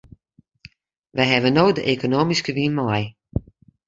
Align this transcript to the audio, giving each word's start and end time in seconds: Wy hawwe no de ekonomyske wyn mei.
Wy 1.15 1.23
hawwe 1.31 1.49
no 1.53 1.65
de 1.75 1.81
ekonomyske 1.93 2.51
wyn 2.57 2.73
mei. 2.77 3.05